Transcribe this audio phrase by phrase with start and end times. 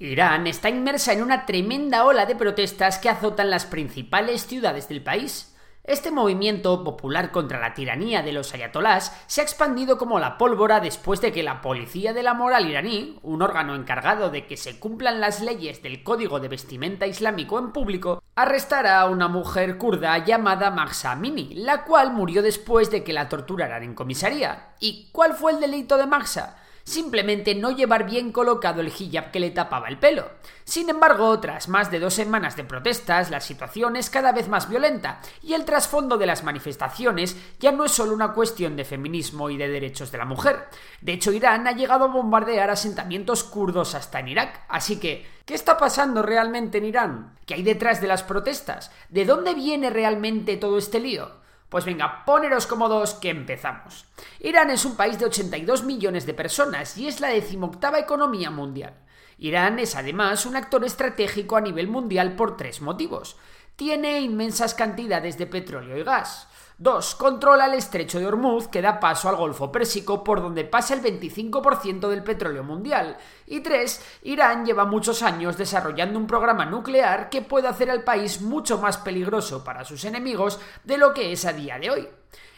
[0.00, 5.02] Irán está inmersa en una tremenda ola de protestas que azotan las principales ciudades del
[5.02, 5.54] país.
[5.84, 10.80] Este movimiento popular contra la tiranía de los ayatolás se ha expandido como la pólvora
[10.80, 14.80] después de que la Policía de la Moral iraní, un órgano encargado de que se
[14.80, 20.16] cumplan las leyes del Código de Vestimenta Islámico en público, arrestara a una mujer kurda
[20.24, 24.70] llamada Mahsa Amini, la cual murió después de que la torturaran en comisaría.
[24.80, 26.56] ¿Y cuál fue el delito de Mahsa?
[26.84, 30.28] Simplemente no llevar bien colocado el hijab que le tapaba el pelo.
[30.64, 34.68] Sin embargo, tras más de dos semanas de protestas, la situación es cada vez más
[34.68, 39.50] violenta y el trasfondo de las manifestaciones ya no es solo una cuestión de feminismo
[39.50, 40.68] y de derechos de la mujer.
[41.00, 44.62] De hecho, Irán ha llegado a bombardear asentamientos kurdos hasta en Irak.
[44.68, 47.38] Así que, ¿qué está pasando realmente en Irán?
[47.46, 48.92] ¿Qué hay detrás de las protestas?
[49.08, 51.39] ¿De dónde viene realmente todo este lío?
[51.70, 54.04] Pues venga, poneros cómodos que empezamos.
[54.40, 58.94] Irán es un país de 82 millones de personas y es la decimoctava economía mundial.
[59.38, 63.36] Irán es además un actor estratégico a nivel mundial por tres motivos.
[63.76, 66.48] Tiene inmensas cantidades de petróleo y gas.
[66.80, 67.14] 2.
[67.16, 71.02] Controla el estrecho de Hormuz que da paso al Golfo Pérsico por donde pasa el
[71.02, 73.18] 25% del petróleo mundial.
[73.46, 74.20] Y 3.
[74.22, 78.96] Irán lleva muchos años desarrollando un programa nuclear que puede hacer al país mucho más
[78.96, 82.08] peligroso para sus enemigos de lo que es a día de hoy.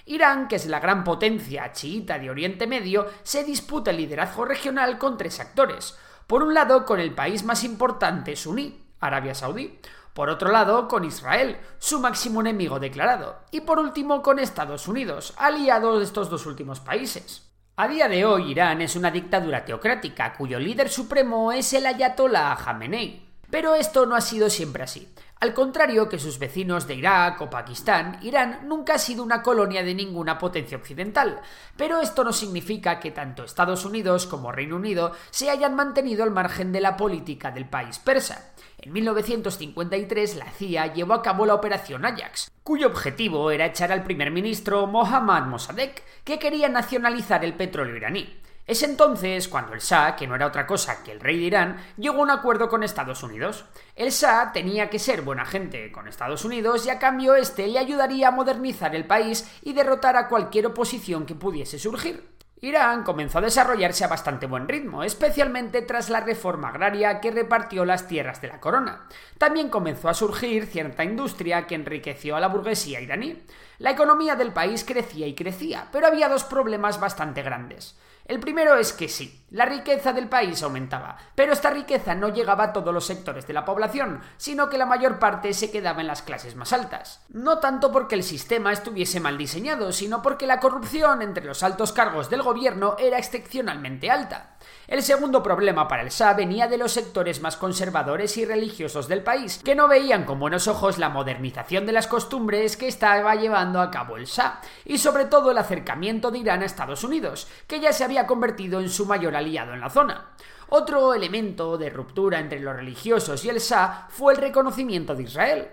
[0.06, 4.98] Irán, que es la gran potencia chiita de Oriente Medio, se disputa el liderazgo regional
[4.98, 5.98] con tres actores.
[6.28, 9.80] Por un lado, con el país más importante suní, Arabia Saudí
[10.14, 13.40] por otro lado, con Israel, su máximo enemigo declarado.
[13.50, 17.50] Y por último, con Estados Unidos, aliado de estos dos últimos países.
[17.76, 22.56] A día de hoy, Irán es una dictadura teocrática cuyo líder supremo es el ayatollah
[22.56, 23.32] Khamenei.
[23.50, 25.12] Pero esto no ha sido siempre así.
[25.42, 29.82] Al contrario que sus vecinos de Irak o Pakistán, Irán nunca ha sido una colonia
[29.82, 31.40] de ninguna potencia occidental,
[31.76, 36.30] pero esto no significa que tanto Estados Unidos como Reino Unido se hayan mantenido al
[36.30, 38.51] margen de la política del país persa.
[38.84, 44.02] En 1953 la CIA llevó a cabo la Operación Ajax, cuyo objetivo era echar al
[44.02, 48.42] primer ministro Mohammad Mossadegh, que quería nacionalizar el petróleo iraní.
[48.66, 51.76] Es entonces cuando el Shah, que no era otra cosa que el rey de Irán,
[51.96, 53.66] llegó a un acuerdo con Estados Unidos.
[53.94, 57.78] El Shah tenía que ser buena gente con Estados Unidos y a cambio este le
[57.78, 62.31] ayudaría a modernizar el país y derrotar a cualquier oposición que pudiese surgir.
[62.64, 67.84] Irán comenzó a desarrollarse a bastante buen ritmo, especialmente tras la reforma agraria que repartió
[67.84, 69.08] las tierras de la corona.
[69.36, 73.42] También comenzó a surgir cierta industria que enriqueció a la burguesía iraní.
[73.78, 77.98] La economía del país crecía y crecía, pero había dos problemas bastante grandes.
[78.26, 82.64] El primero es que sí, la riqueza del país aumentaba, pero esta riqueza no llegaba
[82.64, 86.06] a todos los sectores de la población, sino que la mayor parte se quedaba en
[86.06, 87.24] las clases más altas.
[87.28, 91.92] No tanto porque el sistema estuviese mal diseñado, sino porque la corrupción entre los altos
[91.92, 94.56] cargos del gobierno era excepcionalmente alta.
[94.86, 99.22] El segundo problema para el Shah venía de los sectores más conservadores y religiosos del
[99.22, 103.80] país, que no veían con buenos ojos la modernización de las costumbres que estaba llevando
[103.80, 107.80] a cabo el Shah, y sobre todo el acercamiento de Irán a Estados Unidos, que
[107.80, 110.32] ya se había convertido en su mayor aliado en la zona.
[110.68, 115.68] Otro elemento de ruptura entre los religiosos y el Shah fue el reconocimiento de Israel.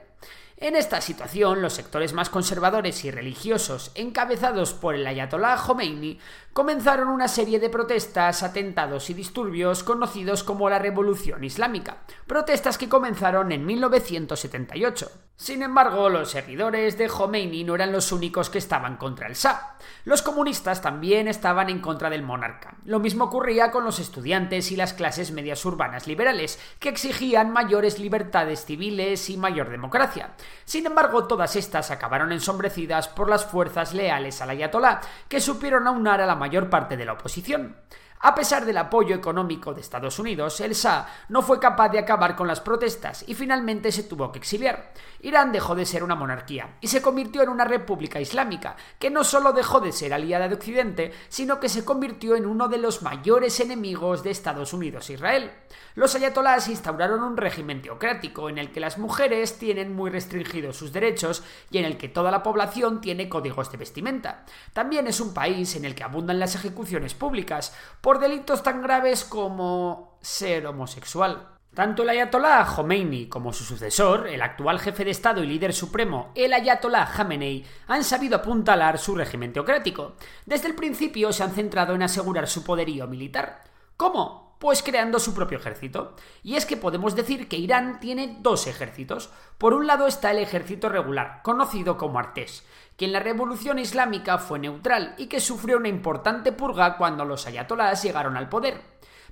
[0.57, 6.19] En esta situación, los sectores más conservadores y religiosos, encabezados por el ayatollah Khomeini,
[6.51, 12.89] comenzaron una serie de protestas, atentados y disturbios conocidos como la Revolución Islámica, protestas que
[12.89, 15.28] comenzaron en 1978.
[15.39, 19.77] Sin embargo, los seguidores de Khomeini no eran los únicos que estaban contra el Shah.
[20.03, 22.75] Los comunistas también estaban en contra del monarca.
[22.83, 27.99] Lo mismo ocurría con los estudiantes y las clases medias urbanas liberales, que exigían mayores
[27.99, 30.31] libertades civiles y mayor democracia.
[30.65, 34.99] Sin embargo, todas estas acabaron ensombrecidas por las fuerzas leales al ayatolá,
[35.29, 37.77] que supieron aunar a la mayor parte de la oposición.
[38.21, 42.35] A pesar del apoyo económico de Estados Unidos, el Shah no fue capaz de acabar
[42.35, 44.91] con las protestas y finalmente se tuvo que exiliar.
[45.21, 49.23] Irán dejó de ser una monarquía y se convirtió en una república islámica, que no
[49.23, 53.03] solo dejó de ser aliada de Occidente, sino que se convirtió en uno de los
[53.03, 55.51] mayores enemigos de Estados Unidos e Israel.
[55.95, 60.91] Los ayatolás instauraron un régimen teocrático en el que las mujeres tienen muy restringidos sus
[60.91, 64.45] derechos y en el que toda la población tiene códigos de vestimenta.
[64.73, 67.75] También es un país en el que abundan las ejecuciones públicas,
[68.09, 71.47] por delitos tan graves como ser homosexual.
[71.75, 76.31] Tanto el ayatolá Khomeini como su sucesor, el actual jefe de Estado y líder supremo,
[76.33, 80.15] el ayatolá Khamenei, han sabido apuntalar su régimen teocrático.
[80.47, 83.65] Desde el principio se han centrado en asegurar su poderío militar.
[83.95, 84.48] ¿Cómo?
[84.59, 86.15] Pues creando su propio ejército.
[86.43, 89.29] Y es que podemos decir que Irán tiene dos ejércitos.
[89.57, 92.65] Por un lado está el ejército regular, conocido como Artés,
[92.97, 97.47] que en la revolución islámica fue neutral y que sufrió una importante purga cuando los
[97.47, 98.81] ayatolás llegaron al poder.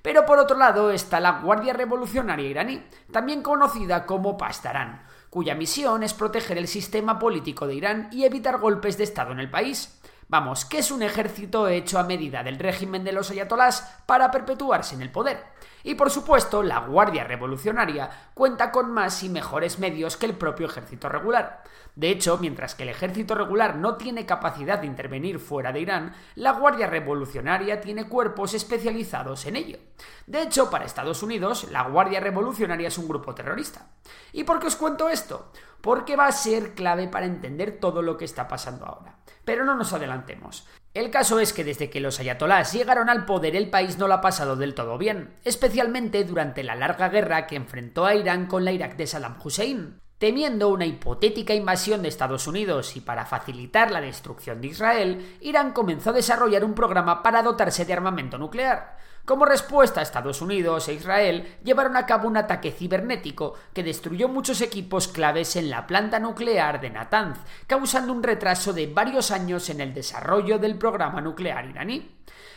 [0.01, 2.81] Pero por otro lado está la Guardia Revolucionaria iraní,
[3.11, 8.59] también conocida como Pastarán, cuya misión es proteger el sistema político de Irán y evitar
[8.59, 9.99] golpes de Estado en el país.
[10.29, 14.93] Vamos, que es un ejército hecho a medida del régimen de los ayatolás para perpetuarse
[14.95, 15.41] en el poder.
[15.87, 20.65] Y por supuesto, la Guardia Revolucionaria cuenta con más y mejores medios que el propio
[20.67, 21.63] ejército regular.
[21.95, 26.13] De hecho, mientras que el ejército regular no tiene capacidad de intervenir fuera de Irán,
[26.35, 29.77] la Guardia Revolucionaria tiene cuerpos especializados en ello.
[30.25, 33.87] De hecho, para Estados Unidos, la Guardia Revolucionaria es un grupo terrorista.
[34.33, 35.53] ¿Y por qué os cuento esto?
[35.79, 39.15] Porque va a ser clave para entender todo lo que está pasando ahora.
[39.45, 40.67] Pero no nos adelantemos.
[40.93, 44.15] El caso es que desde que los ayatolás llegaron al poder el país no lo
[44.15, 48.65] ha pasado del todo bien, especialmente durante la larga guerra que enfrentó a Irán con
[48.65, 49.99] la Irak de Saddam Hussein.
[50.17, 55.73] Temiendo una hipotética invasión de Estados Unidos y para facilitar la destrucción de Israel, Irán
[55.73, 58.97] comenzó a desarrollar un programa para dotarse de armamento nuclear.
[59.27, 64.61] Como respuesta, Estados Unidos e Israel llevaron a cabo un ataque cibernético que destruyó muchos
[64.61, 67.37] equipos claves en la planta nuclear de Natanz,
[67.67, 72.09] causando un retraso de varios años en el desarrollo del programa nuclear iraní.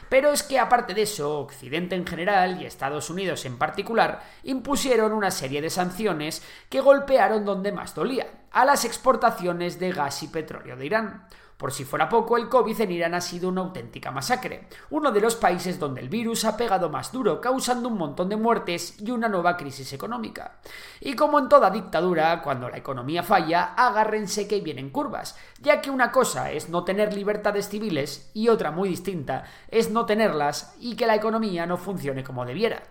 [0.08, 5.12] Pero es que aparte de eso, Occidente en general y Estados Unidos en particular impusieron
[5.12, 10.29] una serie de sanciones que golpearon donde más dolía, a las exportaciones de gas y
[10.29, 11.26] petróleo de Irán.
[11.61, 15.20] Por si fuera poco, el COVID en Irán ha sido una auténtica masacre, uno de
[15.20, 19.11] los países donde el virus ha pegado más duro, causando un montón de muertes y
[19.11, 20.56] una nueva crisis económica.
[21.00, 25.91] Y como en toda dictadura, cuando la economía falla, agárrense que vienen curvas, ya que
[25.91, 30.97] una cosa es no tener libertades civiles y otra muy distinta es no tenerlas y
[30.97, 32.82] que la economía no funcione como debiera.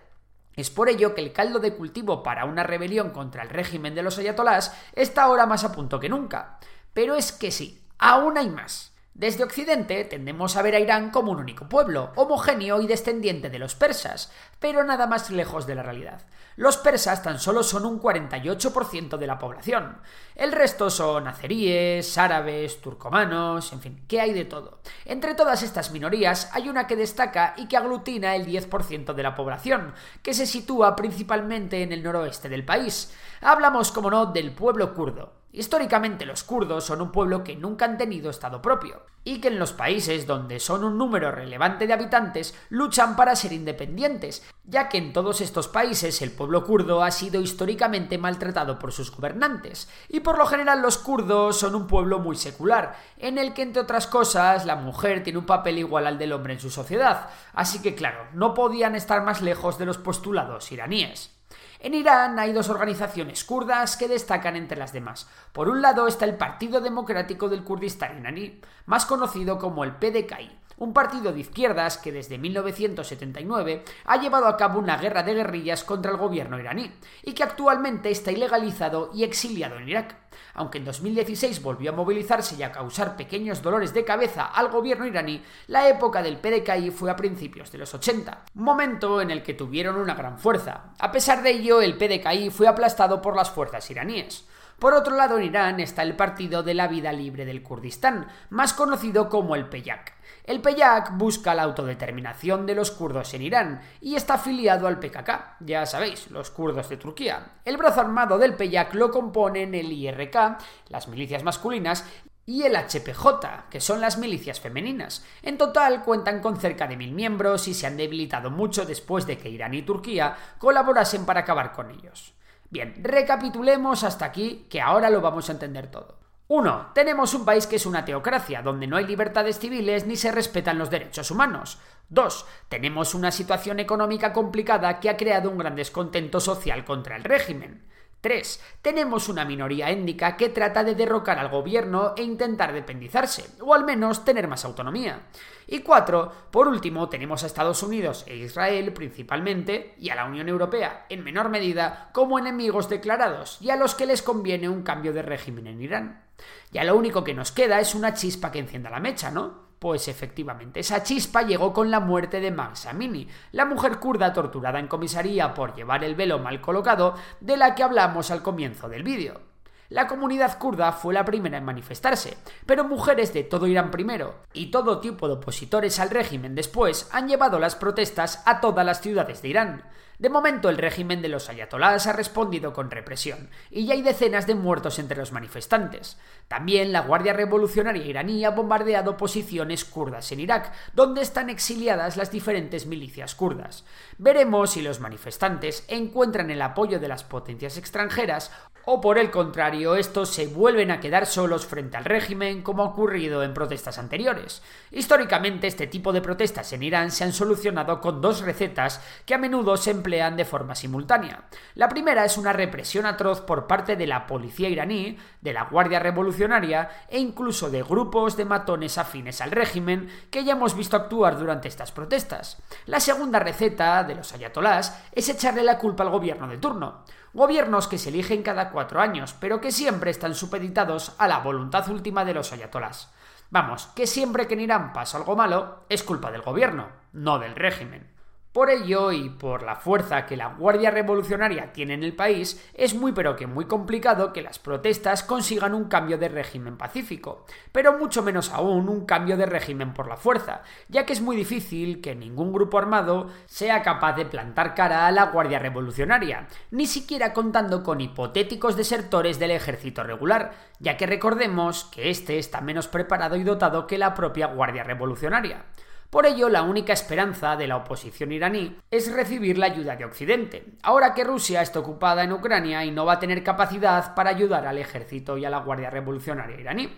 [0.60, 4.02] Es por ello que el caldo de cultivo para una rebelión contra el régimen de
[4.02, 6.58] los ayatolás está ahora más a punto que nunca.
[6.92, 8.89] Pero es que sí, Aún hay más.
[9.14, 13.58] Desde Occidente tendemos a ver a Irán como un único pueblo, homogéneo y descendiente de
[13.58, 16.22] los persas, pero nada más lejos de la realidad.
[16.56, 19.98] Los persas tan solo son un 48% de la población.
[20.36, 24.80] El resto son azeríes, árabes, turcomanos, en fin, que hay de todo.
[25.04, 29.34] Entre todas estas minorías hay una que destaca y que aglutina el 10% de la
[29.34, 29.92] población,
[30.22, 33.12] que se sitúa principalmente en el noroeste del país.
[33.40, 35.39] Hablamos, como no, del pueblo kurdo.
[35.52, 39.58] Históricamente los kurdos son un pueblo que nunca han tenido Estado propio, y que en
[39.58, 44.98] los países donde son un número relevante de habitantes luchan para ser independientes, ya que
[44.98, 50.20] en todos estos países el pueblo kurdo ha sido históricamente maltratado por sus gobernantes, y
[50.20, 54.06] por lo general los kurdos son un pueblo muy secular, en el que entre otras
[54.06, 57.96] cosas la mujer tiene un papel igual al del hombre en su sociedad, así que
[57.96, 61.39] claro, no podían estar más lejos de los postulados iraníes.
[61.82, 65.26] En Irán hay dos organizaciones kurdas que destacan entre las demás.
[65.54, 70.59] Por un lado está el Partido Democrático del Kurdistán iraní, más conocido como el PDKI,
[70.80, 75.84] un partido de izquierdas que desde 1979 ha llevado a cabo una guerra de guerrillas
[75.84, 76.90] contra el gobierno iraní
[77.22, 80.16] y que actualmente está ilegalizado y exiliado en Irak.
[80.54, 85.06] Aunque en 2016 volvió a movilizarse y a causar pequeños dolores de cabeza al gobierno
[85.06, 89.54] iraní, la época del PDKI fue a principios de los 80, momento en el que
[89.54, 90.94] tuvieron una gran fuerza.
[90.98, 94.46] A pesar de ello, el PDKI fue aplastado por las fuerzas iraníes.
[94.80, 98.72] Por otro lado, en Irán está el Partido de la Vida Libre del Kurdistán, más
[98.72, 100.14] conocido como el PEYAK.
[100.44, 105.58] El PEYAK busca la autodeterminación de los kurdos en Irán y está afiliado al PKK,
[105.60, 107.58] ya sabéis, los kurdos de Turquía.
[107.66, 110.56] El brazo armado del PEYAK lo componen el IRK,
[110.88, 112.06] las milicias masculinas,
[112.46, 115.26] y el HPJ, que son las milicias femeninas.
[115.42, 119.36] En total cuentan con cerca de mil miembros y se han debilitado mucho después de
[119.36, 122.34] que Irán y Turquía colaborasen para acabar con ellos.
[122.70, 126.20] Bien, recapitulemos hasta aquí, que ahora lo vamos a entender todo.
[126.46, 126.92] 1.
[126.94, 130.78] Tenemos un país que es una teocracia, donde no hay libertades civiles ni se respetan
[130.78, 131.78] los derechos humanos.
[132.08, 132.46] 2.
[132.68, 137.89] Tenemos una situación económica complicada que ha creado un gran descontento social contra el régimen.
[138.20, 138.60] 3.
[138.82, 143.84] Tenemos una minoría étnica que trata de derrocar al gobierno e intentar dependizarse, o al
[143.84, 145.22] menos tener más autonomía.
[145.66, 146.32] Y 4.
[146.50, 151.24] Por último, tenemos a Estados Unidos e Israel principalmente, y a la Unión Europea en
[151.24, 155.66] menor medida, como enemigos declarados, y a los que les conviene un cambio de régimen
[155.66, 156.24] en Irán.
[156.72, 159.69] Ya lo único que nos queda es una chispa que encienda la mecha, ¿no?
[159.80, 164.78] Pues efectivamente, esa chispa llegó con la muerte de Mahsa Amini, la mujer kurda torturada
[164.78, 169.02] en comisaría por llevar el velo mal colocado, de la que hablamos al comienzo del
[169.02, 169.40] vídeo.
[169.88, 174.70] La comunidad kurda fue la primera en manifestarse, pero mujeres de todo Irán primero y
[174.70, 179.40] todo tipo de opositores al régimen después han llevado las protestas a todas las ciudades
[179.40, 179.84] de Irán.
[180.20, 184.46] De momento el régimen de los ayatolás ha respondido con represión, y ya hay decenas
[184.46, 186.18] de muertos entre los manifestantes.
[186.46, 192.30] También la Guardia Revolucionaria iraní ha bombardeado posiciones kurdas en Irak, donde están exiliadas las
[192.30, 193.86] diferentes milicias kurdas.
[194.18, 198.50] Veremos si los manifestantes encuentran el apoyo de las potencias extranjeras
[198.86, 202.86] o por el contrario, estos se vuelven a quedar solos frente al régimen como ha
[202.86, 204.62] ocurrido en protestas anteriores.
[204.90, 209.38] Históricamente este tipo de protestas en Irán se han solucionado con dos recetas que a
[209.38, 211.44] menudo se emplean de forma simultánea.
[211.76, 216.00] La primera es una represión atroz por parte de la policía iraní, de la Guardia
[216.00, 221.38] Revolucionaria e incluso de grupos de matones afines al régimen que ya hemos visto actuar
[221.38, 222.60] durante estas protestas.
[222.86, 227.04] La segunda receta de los ayatolás es echarle la culpa al gobierno de turno.
[227.32, 231.88] Gobiernos que se eligen cada cuatro años, pero que siempre están supeditados a la voluntad
[231.88, 233.12] última de los ayatolás.
[233.50, 237.54] Vamos, que siempre que en Irán pasa algo malo, es culpa del gobierno, no del
[237.54, 238.19] régimen.
[238.52, 242.94] Por ello, y por la fuerza que la Guardia Revolucionaria tiene en el país, es
[242.94, 247.96] muy pero que muy complicado que las protestas consigan un cambio de régimen pacífico, pero
[247.96, 252.00] mucho menos aún un cambio de régimen por la fuerza, ya que es muy difícil
[252.00, 257.32] que ningún grupo armado sea capaz de plantar cara a la Guardia Revolucionaria, ni siquiera
[257.32, 263.36] contando con hipotéticos desertores del ejército regular, ya que recordemos que este está menos preparado
[263.36, 265.66] y dotado que la propia Guardia Revolucionaria.
[266.10, 270.64] Por ello, la única esperanza de la oposición iraní es recibir la ayuda de Occidente,
[270.82, 274.66] ahora que Rusia está ocupada en Ucrania y no va a tener capacidad para ayudar
[274.66, 276.92] al ejército y a la Guardia Revolucionaria iraní.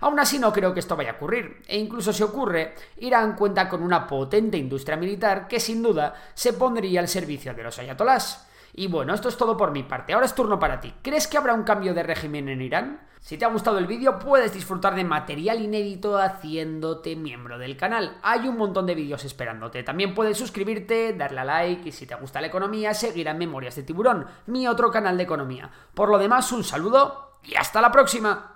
[0.00, 3.68] Aún así no creo que esto vaya a ocurrir, e incluso si ocurre, Irán cuenta
[3.68, 8.45] con una potente industria militar que sin duda se pondría al servicio de los ayatolás.
[8.78, 10.12] Y bueno, esto es todo por mi parte.
[10.12, 10.92] Ahora es turno para ti.
[11.02, 13.00] ¿Crees que habrá un cambio de régimen en Irán?
[13.20, 18.18] Si te ha gustado el vídeo, puedes disfrutar de material inédito haciéndote miembro del canal.
[18.22, 19.82] Hay un montón de vídeos esperándote.
[19.82, 23.76] También puedes suscribirte, darle a like y si te gusta la economía, seguir a Memorias
[23.76, 25.70] de Tiburón, mi otro canal de economía.
[25.94, 28.55] Por lo demás, un saludo y hasta la próxima.